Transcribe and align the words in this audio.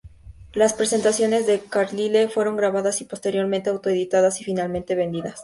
Las 0.53 0.73
presentaciones 0.73 1.45
de 1.45 1.59
Carlile 1.59 2.27
fueron 2.27 2.57
grabadas 2.57 3.01
y 3.01 3.05
posteriormente 3.05 3.69
auto-editadas 3.69 4.41
y 4.41 4.43
finalmente 4.43 4.95
vendidas. 4.95 5.39